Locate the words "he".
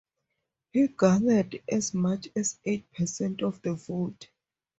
0.73-0.87